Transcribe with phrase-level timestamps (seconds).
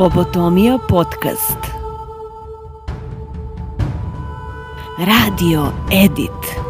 [0.00, 1.58] Lobotomija podcast.
[4.98, 6.69] Radio Edit.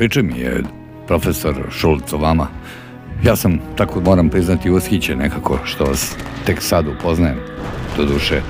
[0.00, 0.62] Priča mi je
[1.06, 2.46] profesor Šulc o vama.
[3.24, 7.38] Ja sam, tako moram priznati, ushićen nekako što vas tek sad upoznajem.
[7.96, 8.42] Do duše,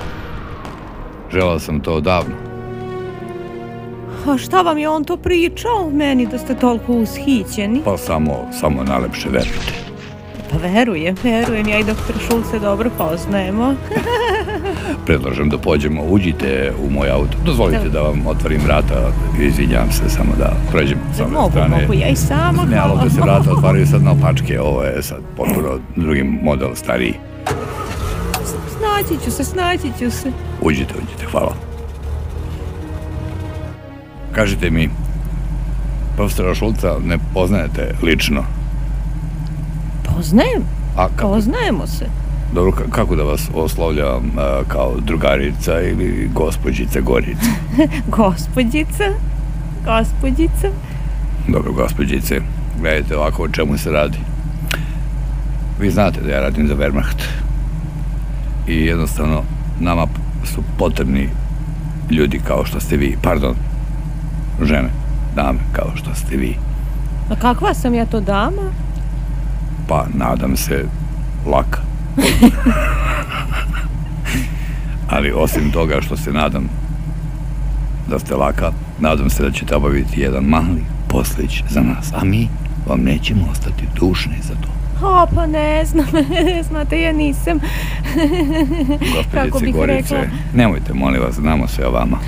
[1.33, 2.35] želao sam to odavno.
[4.27, 7.83] A šta vam je on to pričao meni da ste toliko ushićeni?
[7.85, 9.75] Pa samo, samo najlepše verujte.
[10.51, 13.75] Pa verujem, verujem, ja i doktor Šulc se dobro poznajemo.
[15.07, 17.37] Predlažem da pođemo, uđite u moj auto.
[17.45, 21.81] Dozvolite da vam otvorim vrata, izvinjam se, samo da prođem sa ove mogu, strane.
[21.81, 22.65] mogu ja i sama.
[22.71, 26.69] Ne, ali ovde se vrata otvaraju sad na opačke, ovo je sad potpuno drugi model,
[26.75, 27.15] stariji.
[28.79, 30.33] Snaći ću se, snaći ću se.
[30.63, 31.55] Uđite, uđite, hvala.
[34.33, 34.91] Kažite mi,
[36.17, 38.45] profesora Šulca ne poznajete lično,
[40.17, 40.63] Poznajem,
[40.97, 42.07] a kako, poznajemo se.
[42.55, 47.51] Dobro, ka- kako da vas oslovljavam a, kao drugarica ili gospođica Gorica?
[48.17, 49.05] Gospodjica,
[49.85, 50.69] gospodjica.
[51.49, 52.41] Dobro, gospođice,
[52.81, 54.19] gledajte ovako o čemu se radi.
[55.81, 57.23] Vi znate da ja radim za Wehrmacht
[58.69, 59.43] i jednostavno
[59.81, 60.07] nama
[60.45, 61.29] su potrebni
[62.11, 63.55] ljudi kao što ste vi, pardon,
[64.63, 64.89] žene,
[65.37, 66.57] dame kao što ste vi.
[67.31, 68.73] A kakva sam ja to dama?
[69.89, 70.85] Pa, nadam se,
[71.47, 71.81] laka.
[75.09, 76.69] Ali osim toga što se nadam
[78.09, 82.49] da ste laka, nadam se da ćete obaviti jedan mali poslić za nas, a mi
[82.87, 84.69] vam nećemo ostati dušni za to.
[85.07, 86.07] A, pa ne znam,
[86.69, 87.59] znate, ja nisam.
[89.61, 90.37] Bih Gorice, rekla?
[90.55, 92.19] nemojte, molim vas, znamo sve o vama.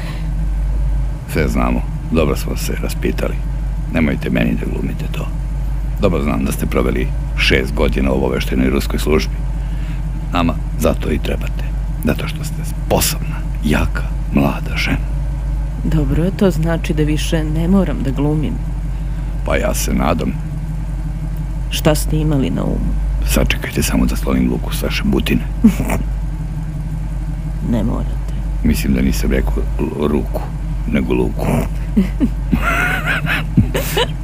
[1.33, 1.83] Sve znamo,
[2.13, 3.35] dobro smo se raspitali.
[3.95, 5.27] Nemojte meni da glumite to.
[6.01, 9.35] Dobro znam da ste proveli šest godina u obaveštenoj ruskoj službi.
[10.33, 11.65] Nama zato i trebate.
[12.05, 14.03] Zato što ste sposobna, jaka,
[14.35, 15.13] mlada žena.
[15.85, 18.55] Dobro, to znači da više ne moram da glumim.
[19.47, 20.33] Pa ja se nadam,
[21.71, 22.93] Šta ste imali na umu?
[23.27, 25.43] sačekajte samo da slonim luku s vaše butine.
[27.71, 28.33] Ne morate.
[28.65, 29.55] Mislim da nisam rekao
[30.09, 30.41] ruku,
[30.93, 31.47] nego luku.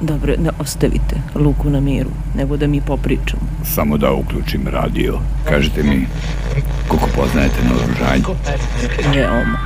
[0.00, 3.42] Dobro, ne ostavite luku na miru, nego da mi popričamo.
[3.64, 5.18] Samo da uključim radio.
[5.48, 6.06] Kažite mi,
[6.88, 8.22] koliko poznajete naoružanje?
[9.14, 9.58] Veoma.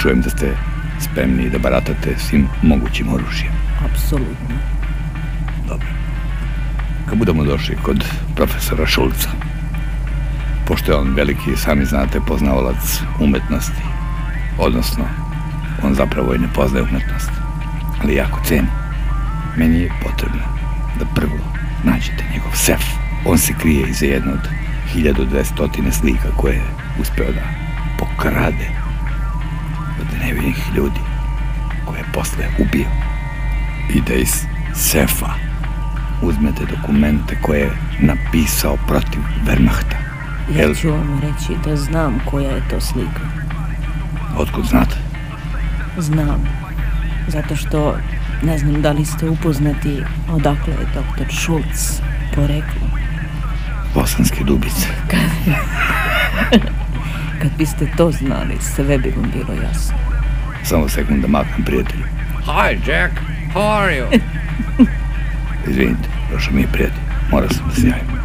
[0.00, 0.56] Čujem da ste
[1.00, 3.52] spremni da baratate svim mogućim oružjem.
[3.90, 4.56] Apsolutno.
[5.68, 5.88] Dobro.
[7.08, 8.04] Kad budemo došli kod
[8.36, 9.28] profesora Šulca,
[10.66, 13.82] pošto je on veliki, sami znate, poznavalac umetnosti,
[14.58, 15.04] odnosno,
[15.84, 17.30] on zapravo i ne poznaje umetnost,
[18.02, 18.79] ali jako ceni.
[19.56, 20.42] Meni je potrebno
[20.98, 21.38] da prvo
[21.84, 22.82] nađete njegov sef.
[23.24, 24.48] On se krije iza jedno od
[24.94, 27.44] 1200 slika koje je uspeo da
[27.98, 28.70] pokrade
[30.00, 31.00] od nevinih ljudi
[31.84, 32.88] koje je posle ubio
[33.94, 35.34] i da iz sefa
[36.22, 39.96] uzmete dokumente koje je napisao protiv Wehrmachta.
[40.56, 43.20] Ja ću vam reći da znam koja je to slika.
[44.36, 44.96] Otkud znate?
[45.98, 46.48] Znam.
[47.28, 47.96] Zato što
[48.42, 52.00] ne znam da li ste upoznati odakle je doktor Šulc
[52.34, 52.88] poreklo.
[53.94, 54.86] Bosanske dubice.
[57.42, 59.96] Kad biste to znali, sve bi vam bilo jasno.
[60.64, 62.04] Samo sekund da maknem prijatelju.
[62.44, 63.12] Hi, Jack.
[63.54, 64.20] How are you?
[65.70, 67.00] Izvinite, došao mi je prijatelj.
[67.30, 68.20] Morao sam da se javim.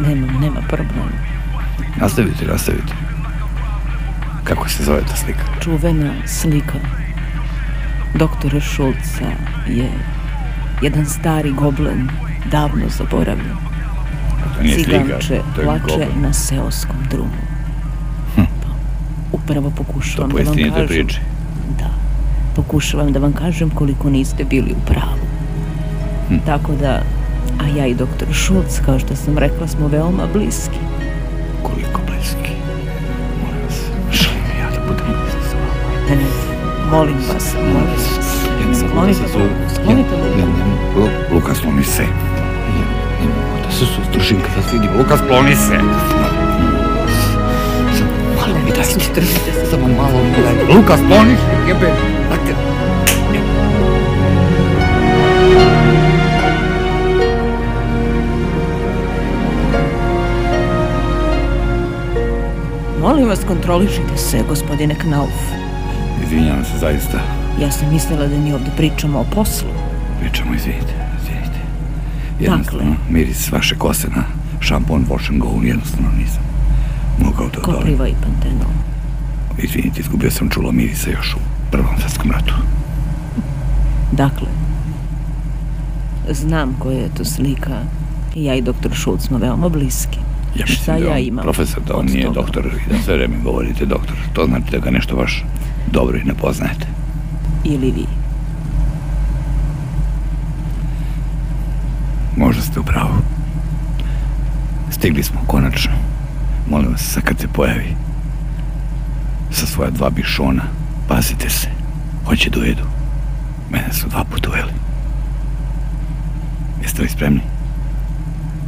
[0.00, 1.10] Nema, nema problema.
[2.00, 2.92] Nastavite, nastavite.
[4.44, 5.42] Kako se zove ta slika?
[5.62, 6.78] Čuvena slika
[8.18, 9.30] doktora Šulca
[9.68, 9.90] je
[10.82, 12.08] jedan stari goblen,
[12.50, 13.56] davno zaboravljen.
[14.74, 17.42] Ciganče plače na seoskom drumu.
[18.36, 18.42] Hm.
[18.62, 18.68] Pa,
[19.32, 20.86] upravo pokušavam da vam kažem.
[20.86, 21.20] priče.
[21.78, 21.90] Da.
[22.56, 25.26] Pokušavam da vam kažem koliko niste bili u pravu.
[26.28, 26.36] Hm.
[26.46, 27.02] Tako da,
[27.60, 30.78] a ja i doktor Šulc, kao što sam rekla, smo veoma bliski.
[31.62, 32.52] Koliko bliski.
[33.42, 33.80] Molim vas,
[34.12, 36.08] želim ja da budem bliski sa vama.
[36.08, 36.56] Ne, ne,
[36.90, 38.05] molim vas, molim vas.
[38.96, 39.38] Молите го.
[39.84, 40.14] Молите
[40.94, 41.08] го.
[41.34, 42.02] Лука, слони се.
[42.02, 42.08] Не
[43.28, 44.98] мога да се суструшим кога се видим.
[44.98, 45.78] Лука, склони се.
[48.36, 48.84] Моля ми, дайте.
[48.84, 49.66] Суструшите се.
[49.66, 50.20] Само мало.
[50.76, 51.70] Лука, склони се.
[51.70, 51.92] Ебе.
[52.30, 52.54] Дајте.
[63.00, 65.34] вас vas, kontrolišite господине gospodine Knauf.
[66.22, 67.45] Izvinjam se, zaista.
[67.60, 69.68] Ja sam mislila da mi ovde pričamo o poslu.
[70.20, 71.60] Pričamo, izvinite, izvinite.
[72.40, 74.22] Jednostavno, miris vaše kose na
[74.60, 76.42] šampon Wash Go jednostavno nisam
[77.24, 77.78] mogao da odolim.
[77.78, 78.70] Kopriva i pantenol.
[79.58, 81.38] Izvinite, izgubio sam čulo mirisa još u
[81.70, 82.54] prvom svetskom ratu.
[84.12, 84.48] Dakle,
[86.30, 87.78] znam koja je to slika.
[88.34, 90.18] Ja i doktor Šulc smo veoma bliski.
[90.56, 92.40] Ja mislim Šta da ja imam profesor, da on nije toga?
[92.40, 94.16] doktor i da sve vreme govorite doktor.
[94.32, 95.44] To znači da ga nešto baš
[95.92, 96.86] dobro i ne poznajete.
[97.68, 98.06] Ili vi.
[102.36, 103.14] Možda ste u pravu.
[104.90, 105.92] Stigli smo, konačno.
[106.70, 107.96] Molim vas, sad kad se pojavi
[109.50, 110.62] sa svoja dva bišona,
[111.08, 111.68] pazite se,
[112.26, 112.82] hoće da ujedu.
[113.70, 114.72] Mene su dva puta ujeli.
[116.82, 117.40] Jeste li spremni?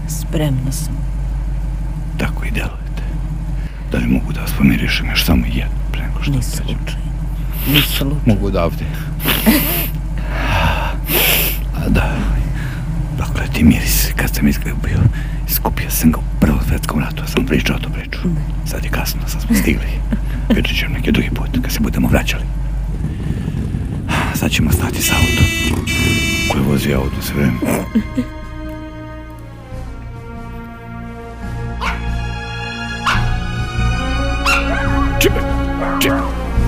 [0.09, 0.95] Spremna sam.
[2.19, 3.03] Tako i delujete.
[3.93, 7.08] Da li mogu da vas pomirišem još samo jedno pre nego što Ni slučaj.
[7.75, 8.19] Ni slučaj.
[8.27, 8.85] Mogu odavde.
[11.77, 12.17] A da,
[13.19, 14.99] dakle, ti miris, kad sam izgubio,
[15.49, 18.19] iskupio sam ga u prvom svetskom ratu, sam pričao tu priču.
[18.67, 20.01] Sad je kasno, sad smo stigli.
[20.49, 22.45] Pričat ćemo neki drugi put, kad se budemo vraćali.
[24.35, 25.47] Sad ćemo stati sa autom,
[26.53, 27.59] koji vozi auto sve vreme.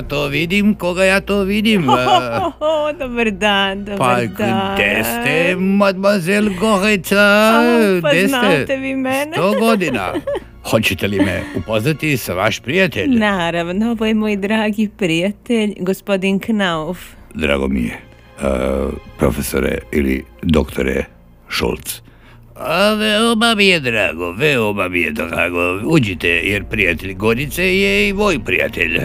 [0.00, 1.88] ja to vidim, koga ja to vidim.
[1.88, 4.74] a, O, dobar dan, dobar Pa dan.
[4.74, 7.24] gde ste, mademoiselle Gorica?
[8.02, 8.28] Pa Gde ste?
[8.28, 9.32] znate vi mene.
[9.32, 10.12] Sto godina.
[10.64, 13.08] Hoćete li me upoznati sa vaš prijatelj?
[13.10, 16.98] Naravno, ovo je moj dragi prijatelj, gospodin Knauf.
[17.34, 18.00] Drago mi je,
[18.38, 18.48] uh,
[19.18, 21.04] profesore ili doktore
[21.48, 22.00] Šolc.
[22.56, 25.80] A veoma mi je drago, veoma mi je drago.
[25.84, 28.98] Uđite, jer prijatelj Gorice je i moj prijatelj.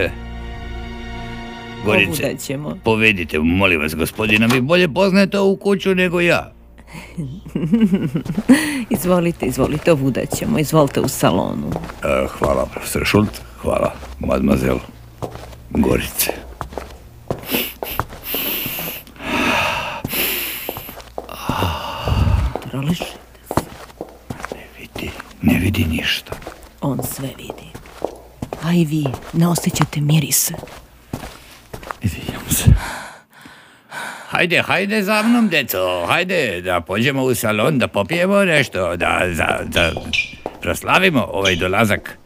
[1.86, 2.78] Gorice, Ovuda ćemo.
[2.84, 6.52] povedite, molim vas, gospodina, vi bolje poznajete ovu kuću nego ja.
[8.90, 10.60] Izvolite, izvolite, ovuda ćemo.
[10.60, 11.68] Izvolite u salonu.
[11.68, 13.30] Uh, hvala, profesor Šulc.
[13.62, 14.80] Hvala, mademoiselle
[15.70, 16.32] Gorice.
[22.54, 23.20] Kontrolišite.
[24.52, 25.12] Ne vidi,
[25.42, 26.32] ne vidi ništa.
[26.82, 27.70] On sve vidi.
[28.64, 30.54] A i vi, ne osjećate mirise.
[32.02, 32.64] Izvinjam se.
[34.36, 39.60] Hajde, hajde za mnom, deco, hajde da pođemo u salon, da popijemo nešto, da, da,
[39.66, 39.92] da
[40.62, 42.18] proslavimo ovaj dolazak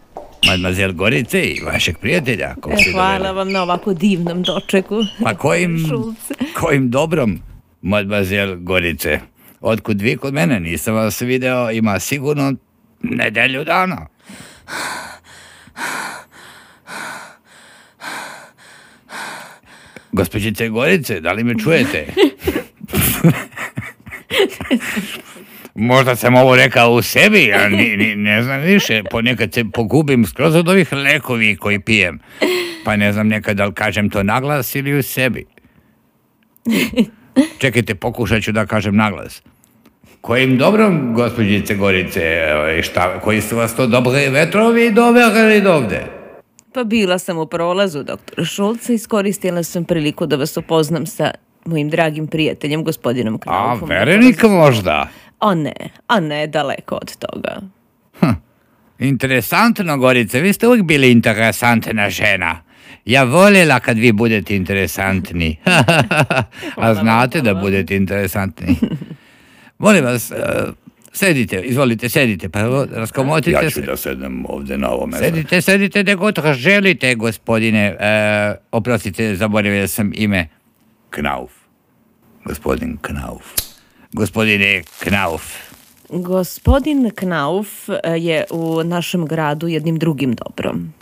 [0.47, 2.55] mademoiselle Gorice i vašeg prijatelja.
[2.55, 3.35] Ko E, Hvala doveli.
[3.35, 5.03] vam na ovako divnom dočeku.
[5.23, 5.77] Pa kojim,
[6.59, 7.39] kojim dobrom,
[7.81, 9.19] mademoiselle Gorice?
[9.61, 10.59] Otkud vi kod mene?
[10.59, 12.53] Nisam vas video, ima sigurno
[13.01, 14.07] nedelju dana.
[20.11, 22.05] Gospođice Gorice, da li me čujete?
[25.75, 29.03] Možda sam ovo rekao u sebi, a ni, ni, ne znam više.
[29.11, 32.19] Ponekad se pogubim skroz od ovih lekovi koji pijem.
[32.85, 35.45] Pa ne znam nekad da li kažem to naglas ili u sebi.
[37.57, 39.41] Čekajte, pokušat ću da kažem naglas.
[40.21, 46.18] Kojim dobrom, gospođice Gorice, ovaj, šta, koji su vas to dobre vetrovi doveli dovde?
[46.73, 51.31] Pa bila sam u prolazu, doktor Šulca, iskoristila sam priliku da vas upoznam sa
[51.65, 53.89] mojim dragim prijateljem, gospodinom A, Knaufom.
[53.89, 55.07] verenik možda?
[55.39, 55.75] O ne,
[56.07, 57.61] a ne, daleko od toga.
[58.99, 62.61] Interesantno, Gorice, vi ste uvijek bili interesantna žena.
[63.05, 65.57] Ja voljela kad vi budete interesantni.
[66.75, 68.75] A znate da budete interesantni.
[69.77, 70.35] Molim vas, eh,
[71.13, 72.61] sedite, izvolite, sedite, pa
[72.91, 73.81] raskomotite Ja ću se.
[73.81, 75.25] da sednem ovde na ovo mesto.
[75.25, 77.95] Sedite, sedite gde god želite, gospodine.
[77.99, 80.47] E, oprostite, zaboravio sam ime.
[81.09, 81.51] Knauf.
[82.45, 83.43] Gospodin Knauf.
[84.13, 85.43] Gospodine Knauf.
[86.09, 90.93] Gospodin Knauf e, je u našem gradu jednim drugim dobrom.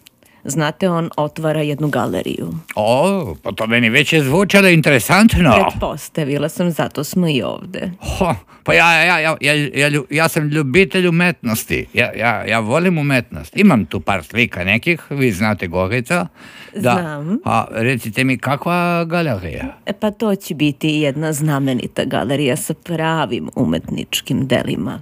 [0.47, 2.53] Znate, on otvara jednu galeriju.
[2.75, 5.51] O, pa to meni već je zvučalo interesantno.
[5.61, 7.91] Pretpostavila sam, zato smo i ovde.
[7.99, 11.85] Ho, pa ja, ja, ja, ja, ja, lju- ja sam ljubitelj umetnosti.
[11.93, 13.57] Ja, ja, ja volim umetnost.
[13.57, 16.27] Imam tu par slika nekih, vi znate Gorica.
[16.73, 16.79] Da.
[16.93, 17.39] Znam.
[17.45, 19.77] A recite mi, kakva galerija?
[19.85, 25.01] E pa to će biti jedna znamenita galerija sa pravim umetničkim delima.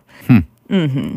[0.70, 1.10] Mhm.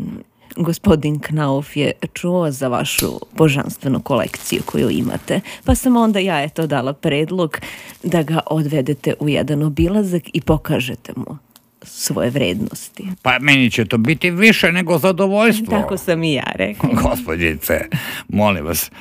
[0.55, 6.67] Gospodin Knauf je čuo za vašu božanstvenu kolekciju koju imate, pa sam onda ja eto
[6.67, 7.59] dala predlog
[8.03, 11.37] da ga odvedete u jedan obilazak i pokažete mu
[11.81, 13.07] svoje vrednosti.
[13.21, 15.79] Pa meni će to biti više nego zadovoljstvo.
[15.79, 16.89] Tako sam i ja rekla.
[17.03, 17.85] Gospodjice,
[18.27, 18.91] molim vas.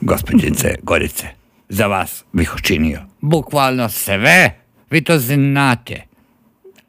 [0.00, 1.26] Gospodjice, Gorice,
[1.68, 4.60] za vas bih učinio bukvalno sve.
[4.90, 6.09] Vi to znate.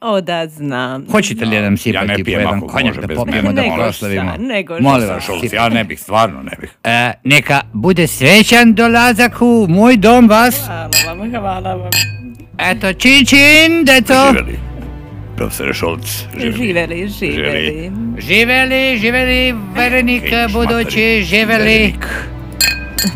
[0.02, 1.06] O da znam.
[1.12, 3.62] Hoćete li jedan sipati Ja ne po pijem jedan ako konjak da bez popijemo da
[3.62, 4.34] Nego proslavimo?
[4.40, 6.78] nego Molim vas, Šulc, ja ne bih, stvarno ne bih.
[6.84, 10.66] E, neka bude srećan dolazak u moj dom vas.
[10.66, 11.90] Hvala vam, hvala vam.
[12.58, 14.14] Eto, čin čin, deco.
[14.32, 14.60] Živeli.
[15.38, 16.58] Profesore Šulc, živeli.
[16.58, 17.92] Živeli, živeli.
[18.18, 21.64] Živeli, živeli, verenik budući, živeli.
[21.64, 22.06] verenik.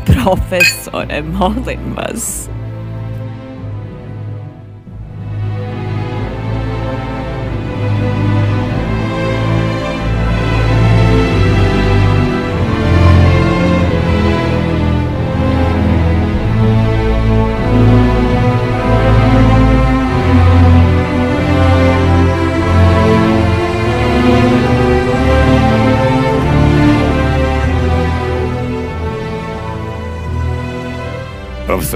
[0.06, 2.50] Profesore, molim vas.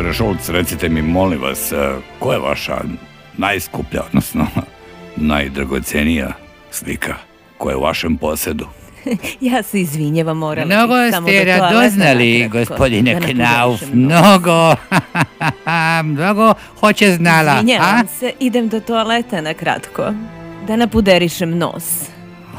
[0.10, 1.75] Profesore Šulc, recite mi, molim vas, e,
[2.20, 2.82] koja je vaša
[3.38, 4.48] najskuplja, odnosno
[5.16, 6.32] najdragocenija
[6.72, 7.16] slika
[7.58, 8.68] koja je u vašem posedu?
[9.42, 14.75] Ja se izvinjavam, morala Mnogo ste toaleta radoznali, gospodine da Knauf, mnogo.
[16.13, 17.56] mnogo, hoće znala, a?
[17.56, 20.13] Izvinjavam se, idem do toaleta na kratko.
[20.68, 21.84] Da napuderišem nos.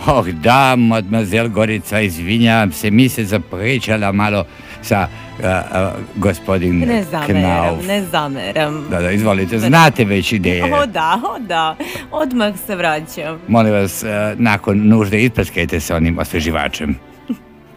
[0.06, 4.44] Oh da, mademoiselle Gorica, izvinjavam se, mi se zapričala malo
[4.82, 5.08] sa
[5.42, 7.86] uh, uh, gospodin Ne zameram, Knauf.
[7.86, 8.86] ne zameram.
[8.90, 10.74] Da, da, izvolite, znate već ideje.
[10.74, 11.76] O da, o da,
[12.10, 13.40] odmah se vraćam.
[13.48, 14.08] Molim vas, uh,
[14.40, 16.96] nakon nužde ispraskajte se onim osveživačem.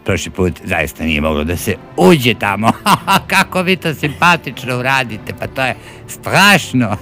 [0.04, 2.72] Prošli put zaista nije moglo da se uđe tamo.
[3.32, 5.74] Kako vi to simpatično uradite, pa to je
[6.08, 6.96] strašno.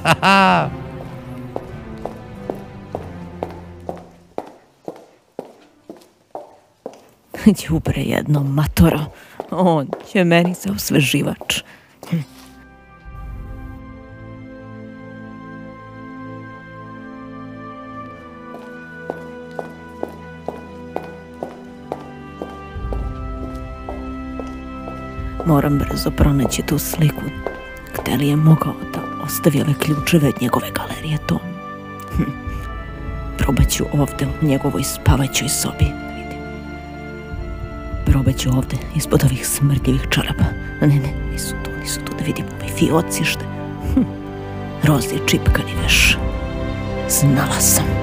[7.68, 9.00] Đubre jedno matoro.
[9.56, 11.62] On će meni za osveživač.
[25.46, 27.22] Moram brzo pronaći tu sliku.
[27.98, 31.38] Gde li je mogao da ostavi ove ključeve od njegove galerije to?
[32.16, 32.22] Hm.
[33.38, 36.01] Probat ovde u njegovoj spavaćoj sobi.
[38.30, 40.44] Ću ovde, ispod ovih smrdljivih čarapa.
[40.80, 43.44] Ne, ne, nisu tu, nisu tu, da vidim ovaj fioci šta.
[43.94, 44.02] Hm.
[44.82, 46.16] Rozi čipkani veš.
[47.08, 48.01] Znala sam.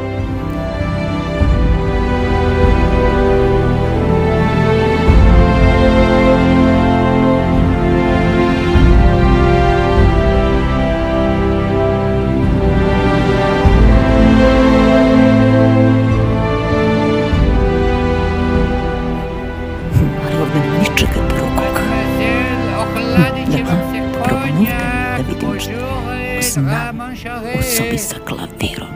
[28.19, 28.89] свиркар клавером.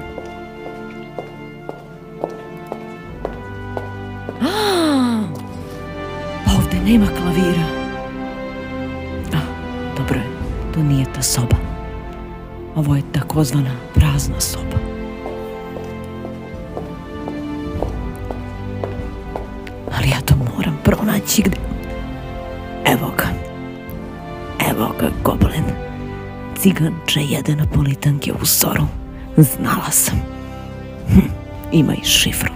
[4.42, 5.24] А,
[6.46, 7.68] па овде нема клавира.
[9.34, 9.42] А,
[9.98, 11.58] добро е, не е та соба.
[12.76, 14.78] Ово е такозвана празна соба.
[19.92, 21.60] Али ја то морам пронајќи где.
[22.86, 23.30] Ево га.
[24.70, 25.66] Ево га, гоблен.
[26.58, 29.03] Циганче че једе наполитанке у сору.
[29.38, 30.22] Znala sam.
[31.08, 31.20] Hm,
[31.72, 32.54] ima i šifru.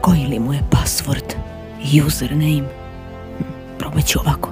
[0.00, 1.34] Koji li mu je password?
[2.06, 2.68] Username?
[3.38, 3.44] Hm,
[3.78, 4.50] probat ovako.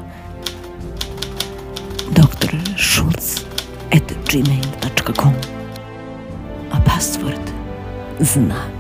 [2.16, 3.44] Doktor Schulz
[3.92, 5.32] at gmail.com
[6.72, 7.50] A password?
[8.20, 8.72] Znam.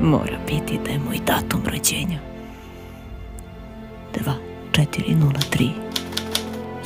[0.00, 2.18] Mora biti da je moj datum rođenja.
[4.24, 4.32] 2,
[4.72, 5.70] 4, 0, 3,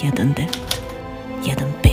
[0.03, 0.47] 1, 9,
[1.45, 1.84] 1, 5.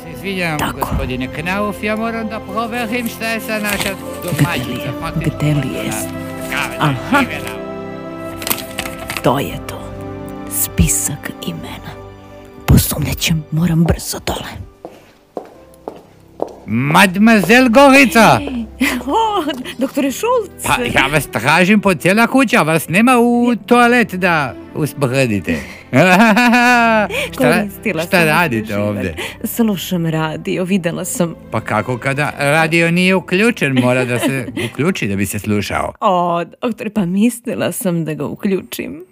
[0.00, 4.94] се извинјам, господине Кнауф, ја морам да проверим што е со наша домаќица.
[5.16, 5.90] Где па ли е?
[6.80, 7.24] Аха.
[9.22, 9.78] Тој е то.
[10.50, 11.94] Список имена.
[12.66, 14.56] Посумнечем, морам брзо доле.
[16.66, 18.40] Мадмазел Горица!
[19.06, 19.42] О,
[19.78, 20.50] докторе Шулц!
[20.62, 25.79] Па, ја вас тражим по цела куќа, вас нема у тоалет да успредите.
[25.92, 27.66] Da šta,
[28.06, 29.14] šta radite ovdje?
[29.44, 31.34] Slušam radio, videla sam...
[31.50, 35.92] Pa kako kada radio nije uključen, mora da se uključi da bi se slušao.
[36.00, 39.04] O, doktore, pa mislila sam da ga uključim.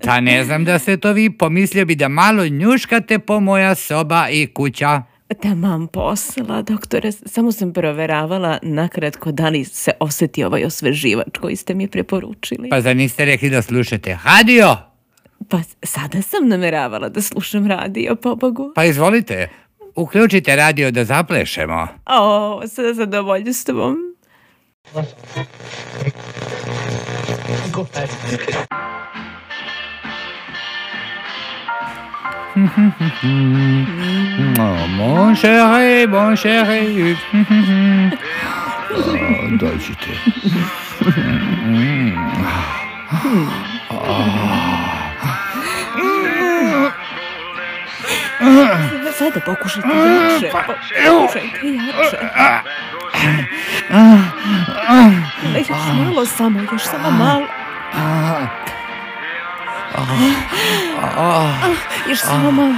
[0.00, 4.28] Ta ne znam da ste to vi, pomislio bi da malo njuškate po moja soba
[4.30, 5.02] i kuća.
[5.42, 11.74] Tamam posla, doktore, samo sam proveravala nakratko da li se osjeti ovaj osveživač koji ste
[11.74, 12.68] mi preporučili.
[12.68, 14.93] Pa zar niste rekli da slušate radio?
[15.48, 18.72] Pa sada sam nameravala da slušam radio, pobogu.
[18.74, 19.48] Pa izvolite,
[19.94, 21.88] uključite radio da zaplešemo.
[22.06, 23.96] O, sa zadovoljstvom.
[34.56, 37.16] Oh, mon chéri, mon chéri.
[38.94, 40.10] A, dođite.
[49.14, 50.50] Sada pokušajte jače.
[50.52, 50.74] po-
[51.10, 52.18] Pokušajte jače.
[55.58, 57.46] Još malo samo, još samo malo.
[62.08, 62.74] Još samo malo.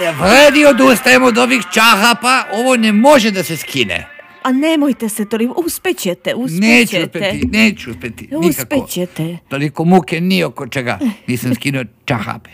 [0.00, 4.06] Ne vredi odustajem od ovih čahapa, ovo ne može da se skine.
[4.48, 7.18] A nemojte se toliko, uspećete, Neću uspećete.
[7.18, 8.46] uspeti, neću uspeti, nikako.
[8.48, 9.38] Uspećete.
[9.48, 12.50] Toliko muke ni oko čega nisam skinuo čahape.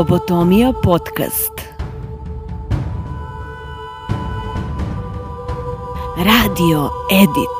[0.00, 1.52] Lobotomija podcast.
[6.16, 7.59] Radio Edit.